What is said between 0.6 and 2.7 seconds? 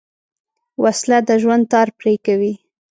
وسله د ژوند تار پرې کوي